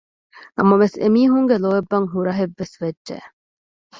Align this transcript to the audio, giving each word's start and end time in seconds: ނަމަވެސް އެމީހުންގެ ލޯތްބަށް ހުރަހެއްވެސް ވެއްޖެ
ނަމަވެސް 0.57 0.97
އެމީހުންގެ 1.01 1.55
ލޯތްބަށް 1.63 2.07
ހުރަހެއްވެސް 2.13 2.75
ވެއްޖެ 2.81 3.17